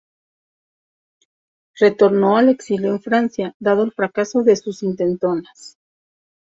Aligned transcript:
Retornó 1.75 2.37
al 2.37 2.49
exilio 2.49 2.89
en 2.89 3.01
Francia, 3.03 3.53
dado 3.59 3.83
el 3.83 3.91
fracaso 3.93 4.41
de 4.41 4.55
sus 4.55 4.81
intentonas. 4.81 5.77